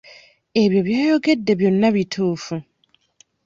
[0.63, 2.55] Ebyo by'oyogedde byonna bituufu.